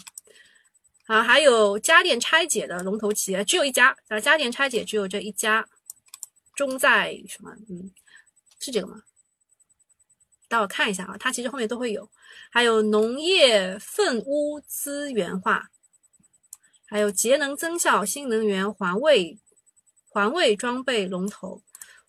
[1.08, 5.68] 啊，还有家电拆解的龙头企业只有一家，啊，家电拆解只有这一家。
[6.56, 7.52] 中在什么？
[7.70, 7.92] 嗯，
[8.62, 9.02] 是这个吗？
[10.48, 12.10] 待会看一下啊，它其实后面都会有。
[12.50, 15.70] 还有农业粪污资源化，
[16.90, 19.38] 还有节能增效、新能源环卫
[20.10, 21.62] 环卫装备龙头，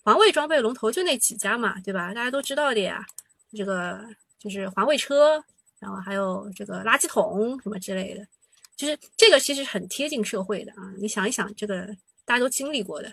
[0.03, 2.15] 环卫装备龙头就那几家嘛，对吧？
[2.15, 3.05] 大家都知道的呀，
[3.53, 4.03] 这个
[4.39, 5.45] 就是环卫车，
[5.79, 8.27] 然后还有这个垃圾桶什么之类的，
[8.75, 10.95] 就是这个其实很贴近社会的啊。
[10.99, 11.87] 你想一想，这个
[12.25, 13.13] 大家都经历过的。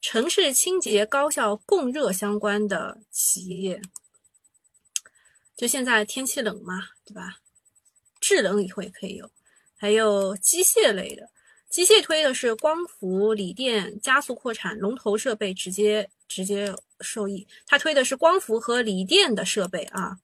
[0.00, 3.80] 城市清洁高效供热相关的企业，
[5.56, 7.38] 就现在天气冷嘛，对吧？
[8.20, 9.30] 制冷以后也可以有，
[9.84, 11.28] 还有机械类的，
[11.68, 17.46] 机械推的是光伏、锂电加速扩产，龙头设备直接直接受益。
[17.66, 20.16] 它推的是光伏和锂电的设备啊，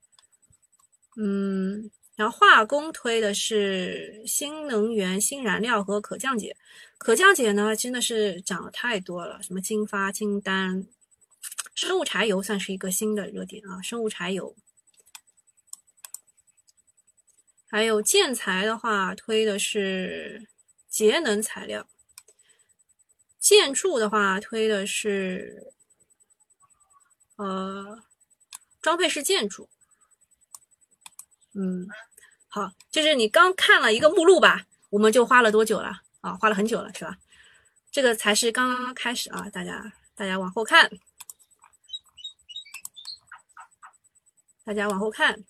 [1.18, 6.56] 嗯，然后化工推的是新能源、新燃料和可降解。
[6.96, 10.86] 可降解呢，真的是涨了太多了，什么金发、金丹，
[11.74, 14.56] 生物柴油算是一个新的热点啊，生物柴油。
[17.70, 20.48] 还有建材的话，推的是
[20.88, 21.84] 节能材料；
[23.38, 25.72] 建筑的话，推的是
[27.36, 28.02] 呃
[28.82, 29.68] 装配式建筑。
[31.52, 31.86] 嗯，
[32.48, 36.02] 好，就是你刚看了一个目录吧，我们就花了多久了？
[36.22, 37.18] 啊，花了很久了，是吧？
[37.92, 39.48] 这个才是刚刚开始啊！
[39.48, 40.90] 大家，大家往后看，
[44.64, 45.44] 大家往后看。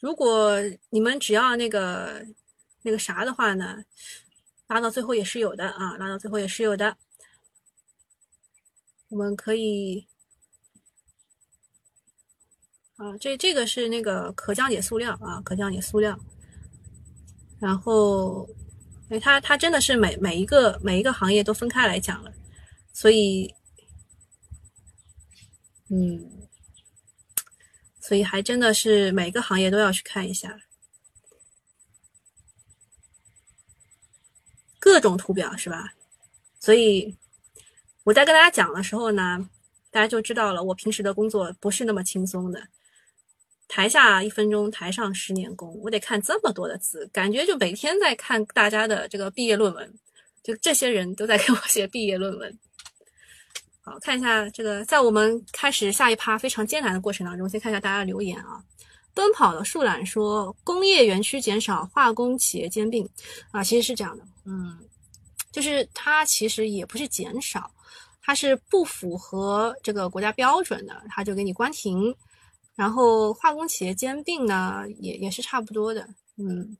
[0.00, 0.56] 如果
[0.88, 2.26] 你们只要那个
[2.82, 3.84] 那个啥的话呢，
[4.66, 6.96] 拉到最后也是有的啊，拉到最后也是有的。
[9.08, 10.06] 我们可以
[12.96, 16.18] 啊，这这个是那个可降解塑料啊，可降解塑料。
[17.58, 18.48] 然后，
[19.10, 22.32] 哎，它它真的是每每一个每一个行业都分开来讲了，
[22.94, 23.54] 所以，
[25.90, 26.39] 嗯，
[28.10, 30.58] 所以还真的是每个行业都要去看一下，
[34.80, 35.94] 各种图表是吧？
[36.58, 37.16] 所以
[38.02, 39.48] 我在跟大家讲的时候呢，
[39.92, 42.60] 大家就知道了，我平时的工作不是那么轻松的。
[43.68, 45.80] 台下一分钟，台上十年功。
[45.80, 49.94] 我得看这么多的字，感觉就每天在看大家的这个毕业论文，
[50.42, 52.58] 就这些人都在给我写毕业论文。
[53.82, 58.62] 好看一下这个，在我们开始下一趴非常艰难的过程当中，先看一下大家的留言啊。
[59.12, 63.08] 奔跑的树懒说，工业园区减少，化工企业兼并
[63.50, 64.78] 啊，其实是这样的，嗯，
[65.50, 67.70] 就是它其实也不是减少，
[68.22, 72.14] 它是不符合这个国家标准的，它就给你关停。
[72.76, 76.76] 然后化工企业兼并呢，也也是差不多的，嗯，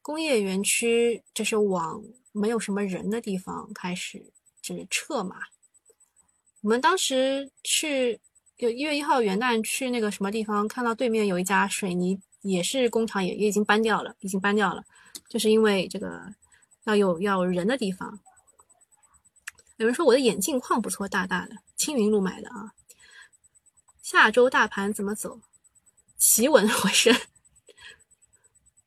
[0.00, 5.36] 工业园区就是往没有什么人的地方开始就是撤嘛。
[6.64, 8.18] 我们当时去
[8.56, 14.82] 有一月一号元旦去那个什么地方，看到对面有一家水泥也是工厂，也也已经搬掉了，已经搬掉了，
[15.28, 16.22] 就是因为这个
[16.84, 18.18] 要有要有人的地方。
[19.76, 22.72] 有人说我的眼镜框不错，大大的，青云路买的啊。
[24.02, 25.38] 下周大盘怎么走？
[26.16, 27.14] 企稳回升。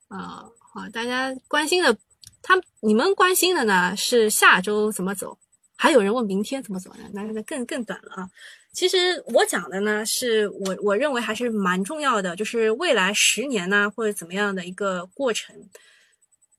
[0.08, 1.96] 啊，好，大家关心的，
[2.42, 5.38] 他你们关心的呢是下周怎么走？
[5.78, 7.10] 还有人问明天怎么走呢？
[7.14, 8.30] 那那更更短了啊。
[8.74, 15.56] 其实我讲的呢，是我我认为还是蛮重要的，就是未来十年呢或者怎么样的一个过程。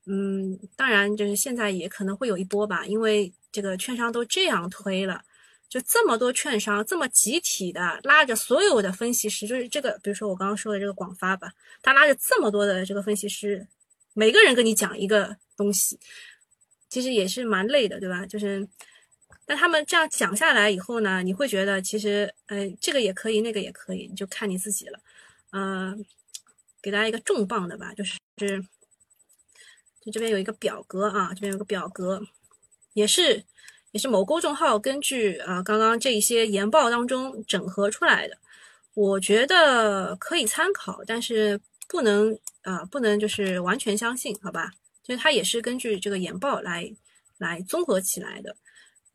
[0.07, 5.23] 嗯，当然就是现在也可能会有一波吧，因为这个券商都这样推了。
[5.69, 11.53] 就这么多券商，这么集体的拉着所有的分析师，就是这个，比如说我刚刚说的这个广发吧，
[11.83, 13.67] 他拉着这么多的这个分析师，
[14.15, 15.99] 每个人跟你讲一个东西，
[16.89, 18.25] 其实也是蛮累的，对吧？
[18.25, 18.67] 就是，
[19.49, 25.01] 但他们这样讲下来以后呢，你会觉得其实，呃，这个也可以，那个也可以，就看你自己了。
[25.53, 26.05] 嗯，
[26.83, 28.17] 给大家一个重磅的吧，就是，
[30.03, 32.21] 就这边有一个表格啊，这边有个表格，
[32.93, 33.45] 也是。
[33.91, 38.37] 也是某公众号根据啊刚刚这一些研报当中整合出来的，
[38.93, 41.59] 我觉得可以参考，但是
[41.89, 44.71] 不能啊不能就是完全相信，好吧？
[45.03, 46.95] 就是它也是根据这个研报来
[47.39, 48.55] 来综合起来的。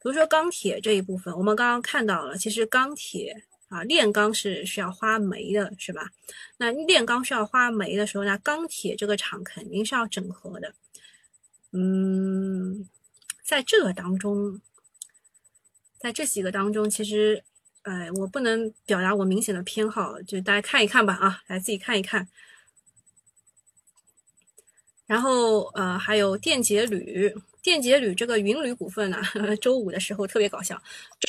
[0.03, 6.11] 比如说钢铁这一部分，我们刚刚看到了，其实钢铁啊炼钢是需要花煤的，是吧？
[6.57, 10.73] 那炼钢需要花煤的时候，那钢铁这个厂肯定是要整合的，
[11.71, 12.87] 嗯。
[13.45, 14.61] 在这个当中，
[15.99, 17.43] 在这几个当中，其实，
[17.81, 22.29] 哎，我不能表达我明显的偏好，就大家看一看吧，啊，来自己看一看。
[25.05, 29.19] 然后，呃，还有电解铝，电解铝这个云铝股份呢，
[29.62, 30.80] 周五的时候特别搞笑，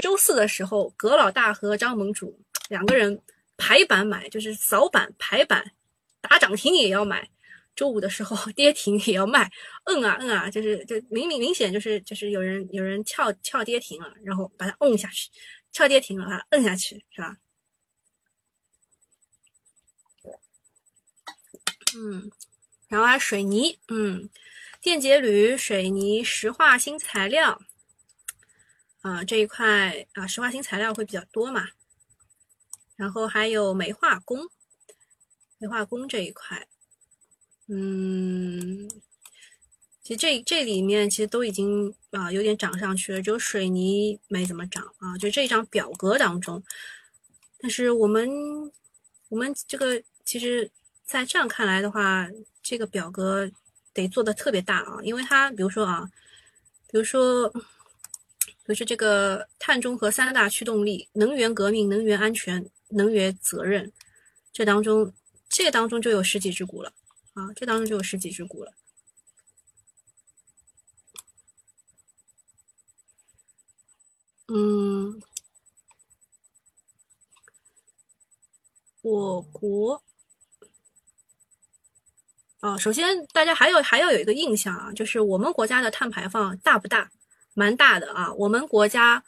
[0.02, 3.18] 周四的时候，葛老大和张盟主两个人
[3.56, 5.72] 排板买，就是扫板排板，
[6.20, 7.30] 打涨停也要买。
[7.76, 9.50] 周五的时候 跌停也要卖，
[9.84, 15.30] 摁啊摁啊，就是就明明明显就是就是有人有人撬撬跌停了，然后把它摁下去，
[15.72, 17.36] 撬跌停了把它摁下去，是吧？
[21.96, 22.30] 嗯，
[22.88, 24.28] 然后还水泥，嗯，
[24.84, 27.58] 电解铝、水泥、石化新材料，
[29.00, 31.70] 啊这一块啊石化新材料会比较多嘛，
[32.94, 34.46] 然后还有煤化工，
[35.56, 36.68] 煤化工这一块。
[37.66, 38.86] 嗯，
[40.02, 45.16] 其实这这里面其实都已经啊有点涨上去了，只有水泥没怎么涨啊。
[45.16, 46.62] 就这一张表格当中，
[47.58, 48.28] 但是我们
[49.30, 50.70] 我们这个其实，
[51.06, 52.28] 在这样看来的话，
[52.62, 53.50] 这个表格
[53.94, 56.10] 得做的特别大啊，因为它比如说啊，
[56.88, 63.90] 比如说，比如说这个碳中和三大驱动力、能源革命、能源安全、能源责任，
[64.52, 65.12] 这当中
[65.48, 66.92] 这当中就有十几只股了。
[67.34, 68.72] 啊，这当中就有十几只股了。
[74.48, 75.20] 嗯，
[79.02, 80.02] 我国
[82.64, 87.10] 啊，首先大家还有还要有一个印象啊，就是我们国家的碳排放大不大？
[87.52, 88.32] 蛮大的啊。
[88.32, 89.22] 我们国家，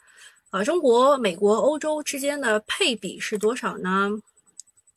[0.49, 4.09] 呃，中国、美国、欧洲之间的配比是多少呢？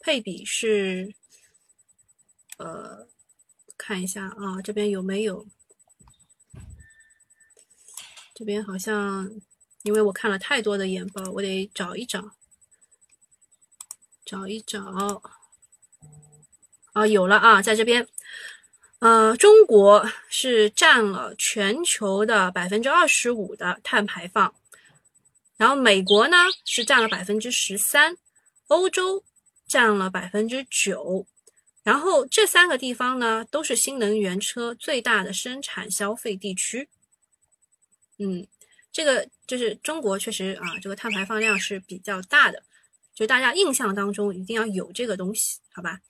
[0.00, 1.12] 配比是。
[2.56, 3.06] 呃，
[3.76, 5.44] 看一下啊，这边有没有？
[8.34, 9.30] 这边好像，
[9.82, 12.30] 因为我看了太多的研报，我得找一找，
[14.24, 15.20] 找一找。
[16.94, 18.08] 啊，有了啊，在这边，
[19.00, 24.54] 呃，中国是占了全球的百分之二十五的碳排放，
[25.56, 26.36] 然后美国呢
[26.66, 28.18] 是占了百分之十三，
[28.66, 29.24] 欧洲
[29.66, 31.26] 占了百分之九。
[31.82, 36.90] 然后这三个地方呢，都是新能源车最大的生产消费地区。
[38.18, 38.46] 嗯，
[38.92, 42.62] 这个就是中国确实啊，这个碳排放量是比较大的，
[43.14, 46.00] 就大家印象当中一定要有这个东西，好吧？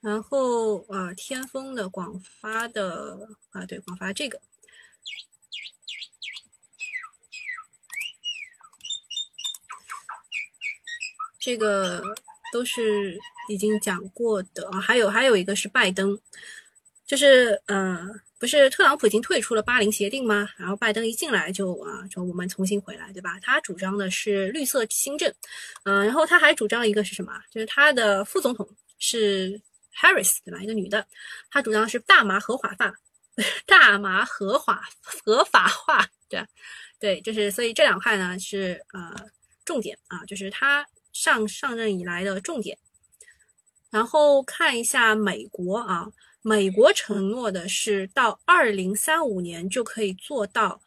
[0.00, 4.40] 然后啊，天风的、广发的啊，对，广发这个。
[11.40, 12.02] 这个
[12.52, 16.18] 都是已经讲过的啊，还有还有一个是拜登，
[17.06, 18.06] 就是呃，
[18.38, 20.48] 不是特朗普已经退出了巴黎协定吗？
[20.58, 23.38] 然后拜登一进来就啊，说我们重新回来，对吧？
[23.40, 25.32] 他主张的是绿色新政，
[25.84, 27.32] 嗯，然后他还主张一个是什么？
[27.50, 29.58] 就是他的副总统是
[30.00, 30.62] Harris，对吧？
[30.62, 31.06] 一个女的，
[31.50, 32.94] 她主张是大麻合法化，
[33.66, 36.44] 大麻合法合法化，对
[36.98, 39.14] 对，就是所以这两块呢是呃
[39.64, 40.86] 重点啊，就是他。
[41.10, 42.78] 上上任以来的重点，
[43.90, 46.06] 然后看一下美国啊，
[46.42, 50.80] 美国承诺的是到二零三五年就可以做到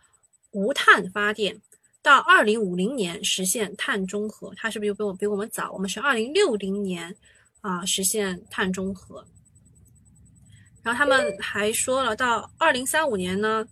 [0.52, 1.60] 无碳发电，
[2.02, 5.74] 到二零五零年实现碳中和，它是不是比我比我们早？
[5.74, 7.14] 我们是二零六零年
[7.62, 9.26] 啊实现碳中和，
[10.84, 13.66] 然后他们还说了到二零三五年呢。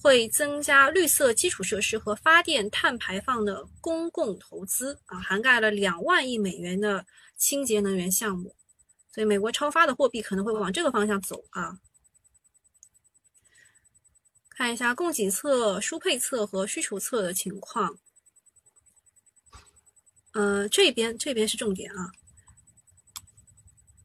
[0.00, 7.04] 会增加绿色基础设施和发电碳排放的公共投资啊，涵盖了两万亿美元的
[7.36, 8.54] 清洁能源项目，
[9.12, 11.80] 所以美国超发的货币可能会往这个方向走啊。
[14.50, 17.98] 看一下供给侧、输配侧和需求侧的情况，
[20.32, 22.12] 呃，这边这边是重点啊，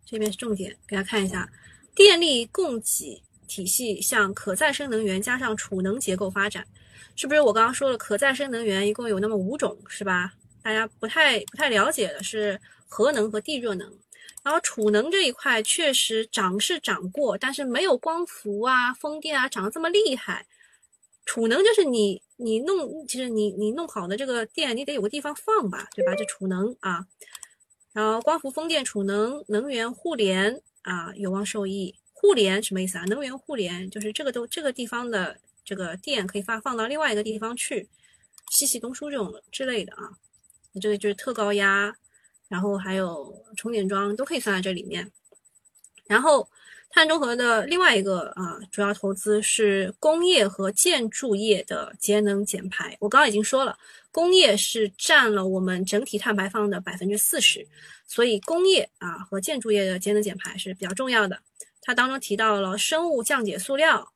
[0.05, 1.49] 这边是重点，给大家看一下
[1.95, 3.21] 电力供给。
[3.45, 6.65] 体系向可再生能源加上储能结构发展，
[7.15, 10.33] 是不是我刚刚说了可再生能源一共有那么五种，是吧？
[10.63, 13.93] 大家不太不太了解的是核能和地热能，
[14.41, 20.47] 然后储能这一块确实涨是涨过，但是没有光伏啊、风电啊涨得这么厉害。
[21.25, 26.15] 储能就是你你弄，其实你你弄好的这个电，你得有个地方放吧，对吧？
[26.15, 27.05] 这储能啊，
[27.93, 31.95] 然后光伏、风电、储能、能源互联啊，有望受益。
[32.11, 33.03] 互联什么意思啊？
[33.05, 37.89] 能源互联就是这个都这个地方的这个电可以发放到另外一个地方去，
[38.49, 40.09] 西气东输这种之类的啊。
[40.81, 41.93] 这个就是特高压，
[42.47, 45.11] 然后还有充电桩都可以算在这里面。
[46.07, 46.49] 然后
[46.89, 52.95] 碳中和的另外一个啊主要投资是工业和建筑业的节能减排。
[53.01, 53.77] 我刚刚已经说了，
[54.13, 57.67] 工业是占了我们整体碳排放的百分之四十，
[58.07, 61.41] 所以工业啊和建筑业的节能减排是比较重要的。
[61.81, 64.13] 它当中提到了生物降解塑料，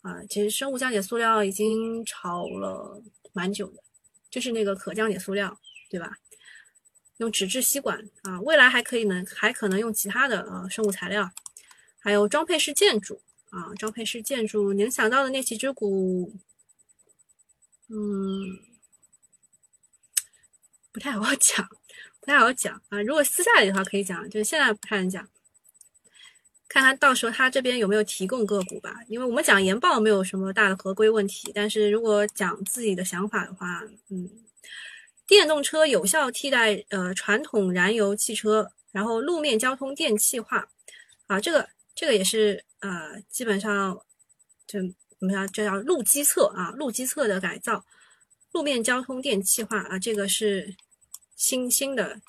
[0.00, 3.02] 啊，其实生物降解塑料已经炒了
[3.32, 3.82] 蛮久的，
[4.30, 6.18] 就是那个可降解塑料，对吧？
[7.18, 11.30] 用纸质吸管啊，未来还可以能还可能用其他的呃生物材料，
[12.00, 16.34] 还有装配式建筑啊，装配式建筑能想到的那几只股，
[17.88, 18.73] 嗯，
[20.94, 21.68] 不太好讲，
[22.20, 23.02] 不太好讲啊。
[23.02, 25.28] 如果私下里的话可以讲，就是现在不太能讲，
[26.68, 29.00] 看看到时候他这边有没有提供个股吧。
[29.08, 34.30] 因为我们讲研报没有什么大的合规问题，但是如果讲自己的想法的话，嗯。
[35.26, 40.68] 电动车有效替代呃传统燃油汽车，然后路面交通电气化，
[41.26, 43.98] 啊，这个这个也是呃基本上
[44.66, 44.78] 就
[45.18, 47.82] 怎么样，这叫路基侧啊，路基侧的改造，
[48.52, 50.76] 路面交通电气化啊，这个是
[51.36, 52.20] 新新的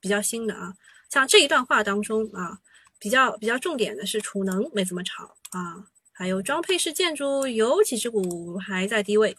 [0.00, 0.74] 比较新的啊。
[1.10, 2.60] 像这一段话当中啊，
[2.98, 9.36] 比较比较重点的是储能没怎么炒啊，还有装配式建筑有几只股还在低位。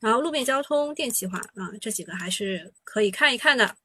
[0.00, 3.76] 然后路面交通电气化啊，这几个还是可以看一看的。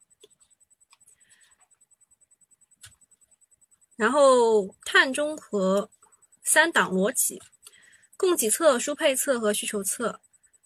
[3.95, 5.89] 然后碳中和
[6.43, 7.41] 三档逻辑：
[8.17, 10.21] 供给侧、输配侧和需求侧。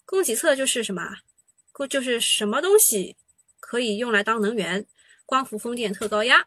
[0.06, 1.18] 供给侧就是什么？
[1.72, 3.16] 供就是什么东西
[3.74, 4.86] 可以用来当能源？
[5.26, 6.45] 光伏、风电、特高压。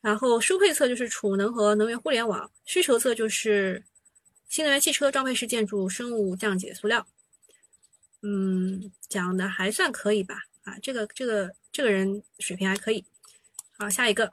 [0.00, 2.50] 然后输配侧就是储能和能源互联网。
[2.64, 3.84] 需求侧就是
[4.48, 7.06] 新能源汽车、装配式建筑、生物降解塑料。
[8.22, 10.46] 嗯，讲的还算可以吧？
[10.64, 13.04] 啊，这个这个这个人水平还可以。
[13.78, 14.32] 好，下一个，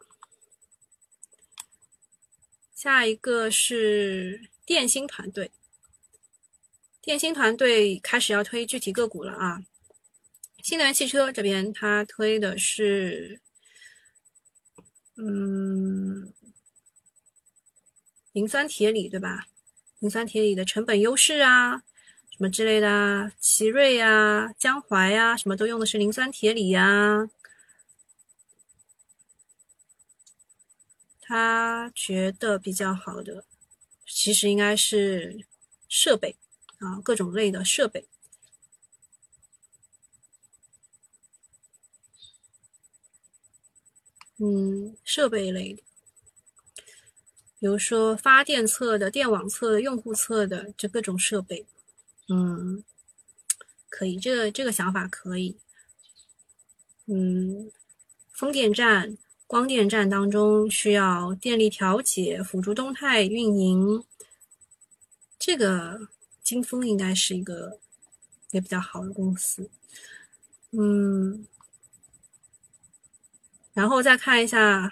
[2.73, 5.51] 下一个是电芯团队。
[7.03, 9.61] 电芯团队开始要推具体个股了啊！
[10.65, 13.39] 新能源汽车这边他推的是，
[15.15, 16.33] 嗯，
[18.31, 19.45] 磷酸铁锂对吧？
[19.99, 21.83] 磷酸铁锂的成本优势啊。
[22.31, 27.29] 什么之类的啊，奇瑞呀、江淮呀，什么都用的是磷酸铁锂呀。
[31.21, 33.45] 他觉得比较好的，
[34.07, 35.45] 其实应该是
[35.87, 36.35] 设备
[36.79, 38.07] 啊，各种类的设备。
[44.37, 45.81] 嗯，设备类的，
[47.59, 51.65] 比如说发电侧的、电网侧的、用户侧的，这各种设备。
[52.27, 52.83] 嗯，
[53.87, 55.55] 可以，这个这个想法可以。
[57.05, 57.71] 嗯，
[58.33, 59.17] 风电站、
[59.47, 64.03] 光电站当中需要电力调节、辅助动态运营，
[65.39, 66.09] 这个
[66.43, 67.79] 金风应该是一个
[68.51, 69.69] 也比较好的公司。
[70.71, 71.47] 嗯，
[73.75, 74.89] 然后再看一下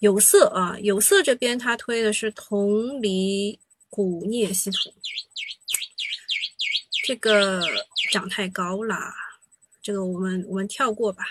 [0.00, 4.92] 有色啊，有色这边它推的是铜锂钴镍稀土。
[7.04, 7.62] 这个
[8.10, 9.14] 涨太高啦，
[9.80, 11.24] 这个我们我们跳过吧。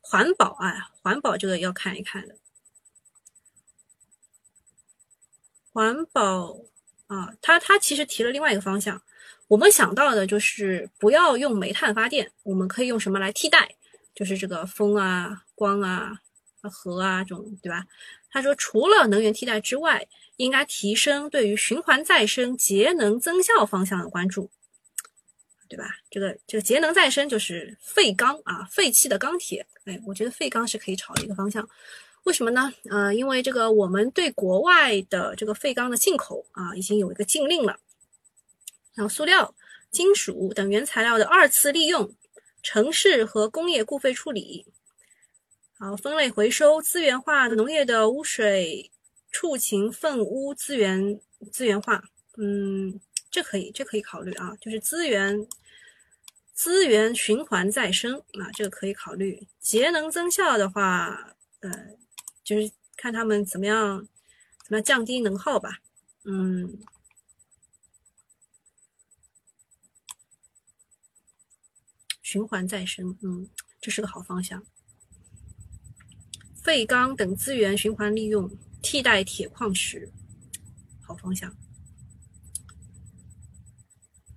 [0.00, 2.34] 环保啊，环保这个要看一看的。
[5.72, 6.58] 环保
[7.06, 9.00] 啊，它它其实提了另外一个方向。
[9.46, 13.76] 我们想到的就是不要用煤炭发电，我们可以用什么来替代？
[14.14, 16.18] 就是这个风啊、光啊、
[16.62, 17.86] 核啊这种，对吧？
[18.32, 24.50] 他说，除了能源替代之外，应该提升对于循环再生、节能增效方向的关注。
[25.68, 25.84] 对吧？
[26.10, 29.64] 这个这个节能再生就是废钢啊，废弃的钢铁。
[29.84, 31.66] 哎，我觉得废钢是可以炒的一个方向。
[32.24, 32.72] 为什么呢？
[32.90, 37.78] 呃，因为这个我们对国外的这个废钢的进口啊，已经有一个禁令了。
[38.94, 39.54] 然后塑料、
[39.90, 42.14] 金属等原材料的二次利用、
[42.62, 44.66] 城市和工业固废处理，
[45.84, 48.92] 好分类回收、资源化农业的污水、
[49.32, 51.20] 畜禽粪污资源
[51.50, 52.04] 资源化。
[52.36, 53.00] 嗯，
[53.32, 55.44] 这可以，这可以考虑啊，就是资源。
[56.54, 59.48] 资源循环再生啊，这个可以考虑。
[59.58, 61.70] 节能增效的话，呃，
[62.44, 64.06] 就是看他们怎么样，
[64.62, 65.80] 怎么样降低能耗吧。
[66.22, 66.78] 嗯，
[72.22, 73.48] 循环再生，嗯，
[73.80, 74.64] 这是个好方向。
[76.62, 78.50] 废钢等资源循环利用，
[78.80, 80.10] 替代铁矿石，
[81.00, 81.54] 好方向。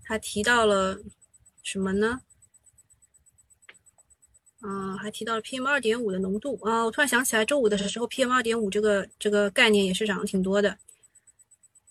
[0.04, 1.00] 他提到了。
[1.64, 2.22] 什么呢？
[4.60, 6.84] 啊，还提到了 PM 二点五的浓度啊！
[6.86, 10.78] 我突然想起来，周五的时候 PM 二点五这个这个概念也是涨得挺多的。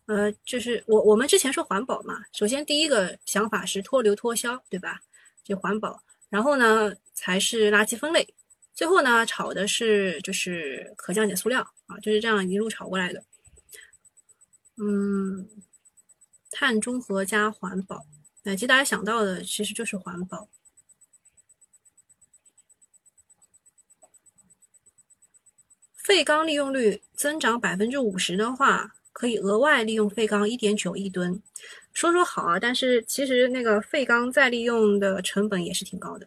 [0.07, 5.01] 呃，就是我我们之前说环保嘛，首先第一个想法是脱硫脱硝，对吧？
[5.43, 8.33] 就环保，然后呢才是垃圾分类，
[8.75, 13.23] 最后呢炒的是就是可降解塑料啊就是这样一路炒过来的。
[14.77, 15.49] 嗯
[16.51, 18.07] 碳中和加环保。
[18.43, 20.49] 那其实大家想到的其实就是环保。
[25.97, 31.41] 废钢利用率增长百分之五十的话可以额外利用废钢一点九亿吨。
[31.93, 36.27] 说说好啊但是其实那个废钢再利用的成本也是挺高的。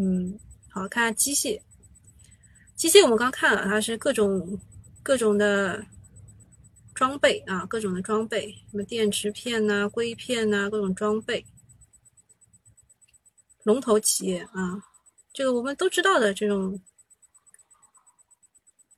[0.00, 0.38] 嗯，
[0.70, 1.60] 好看机械，
[2.76, 4.56] 机械我们刚看了，它是各种
[5.02, 5.84] 各种的
[6.94, 11.44] 装备啊，各种的装备，什么电池片呐、硅片呐，各种装备，
[13.64, 14.84] 龙头企业啊。
[15.32, 16.80] 这个我们都知道的这种，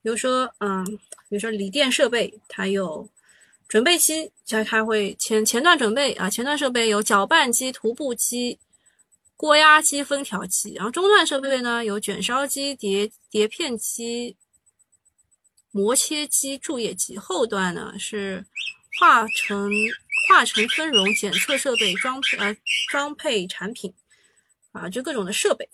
[0.03, 0.83] 比如说，啊，
[1.29, 3.09] 比如说锂电设备，它有
[3.67, 8.59] 准备机，它它会前前段准备啊，前段设备有搅拌机、涂布机、
[9.41, 14.37] 锅压机、分条机，然后中段设备呢有卷烧机、碟碟片机、
[15.71, 18.45] 磨切机、注液机，后段呢是
[18.99, 19.67] 化成
[20.29, 22.55] 化成分熔检测设备装配呃
[22.91, 23.91] 装配产品
[24.73, 25.67] 啊，就各种的设备。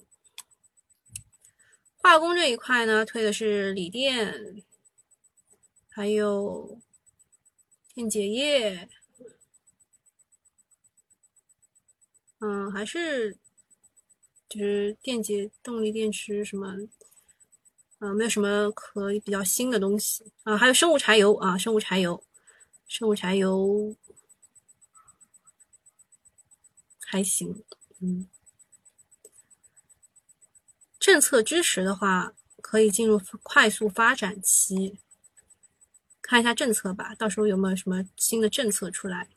[1.97, 4.63] 化工这一块呢，推的是锂电，
[5.89, 6.79] 还有
[7.93, 8.87] 电解液，
[12.39, 13.37] 嗯，还是
[14.49, 16.75] 就是电解动力电池什么，
[17.99, 22.23] 啊，没有什么可以比较新的东西啊，还有生物柴油啊，生物柴油，
[22.87, 23.95] 生物柴油
[26.99, 27.63] 还行，
[27.99, 28.27] 嗯。
[30.99, 34.99] 政策支持的话，可以进入快速发展期。
[36.21, 39.29] 看一下政策吧，到时候有没有什么新的政策出来？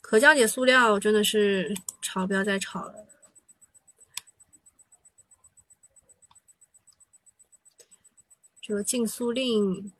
[0.00, 3.06] 可降解塑料真的是炒，不要再炒了。
[8.66, 9.92] 这个禁塑令，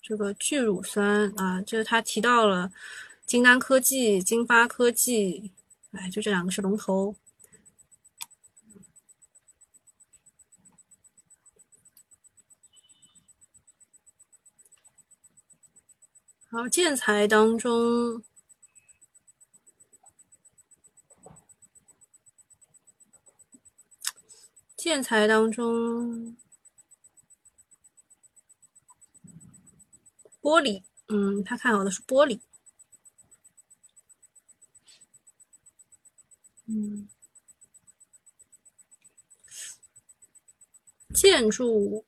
[0.00, 2.70] 这个聚乳酸啊，这个他提到了
[3.26, 5.50] 金丹科技、金发科技。
[5.90, 7.16] 哎，就这两个是龙头。
[16.50, 18.22] 好，建材当中，
[24.78, 26.36] 建材当中，
[30.40, 32.38] 玻璃，嗯，他看好的是玻璃。
[36.66, 37.08] 嗯，
[41.12, 42.04] 建筑，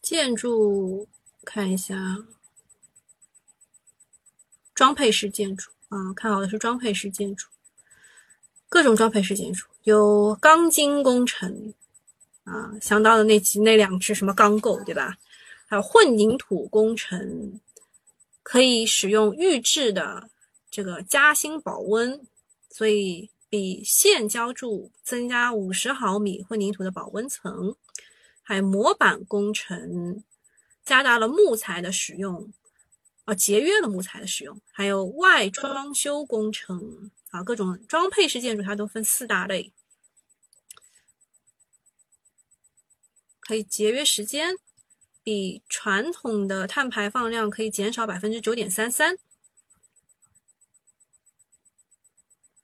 [0.00, 1.06] 建筑，
[1.44, 2.26] 看一下，
[4.72, 7.48] 装配式建筑啊，看好的是装配式建筑，
[8.68, 11.74] 各种装配式建筑，有钢筋工程
[12.44, 15.16] 啊，想到的那几那两只什么钢构对吧？
[15.66, 17.60] 还有混凝土工程，
[18.42, 20.30] 可以使用预制的。
[20.70, 22.26] 这个夹心保温，
[22.70, 27.74] 所以比现浇筑增加五十毫米混凝土的保温层，
[28.42, 30.22] 还有模板工程，
[30.84, 32.52] 加大了木材的使用，
[33.24, 39.72] 啊，节约了木材的使用，还有外装修工程，啊，各种装配式建筑它都分四大类，
[43.40, 44.56] 可以节约时间，
[45.22, 49.18] 比传统的碳排放量可以减少百分之九点三三。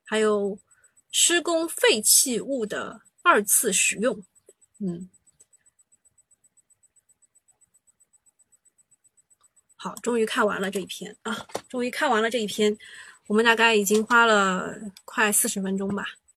[0.07, 0.59] 还有
[1.11, 4.23] 施工废弃物的二次使用，
[4.79, 5.09] 嗯，
[9.77, 12.77] 好，终于看完了这一篇啊，终于看完了这一篇，
[13.27, 16.05] 我们大概已经花了快四十分钟吧。